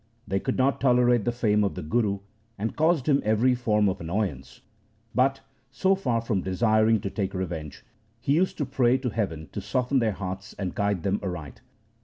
They 0.27 0.39
could 0.39 0.57
not 0.57 0.81
tolerate 0.81 1.25
the 1.25 1.31
fame 1.31 1.63
of 1.63 1.75
the 1.75 1.83
Guru, 1.83 2.21
and 2.57 2.75
caused 2.75 3.07
him 3.07 3.21
every 3.23 3.53
form 3.53 3.87
of 3.87 4.01
annoyance, 4.01 4.61
but, 5.13 5.41
so 5.69 5.93
far 5.93 6.21
from 6.21 6.41
desiring 6.41 6.99
to 7.01 7.11
take 7.11 7.35
revenge, 7.35 7.85
he 8.19 8.33
used 8.33 8.57
to 8.57 8.65
pray 8.65 8.97
to 8.97 9.09
heaven 9.11 9.49
to 9.51 9.61
soften 9.61 9.99
their 9.99 10.13
hearts 10.13 10.55
and 10.57 10.73
guide 10.73 11.03
them 11.03 11.19
aright. 11.21 11.61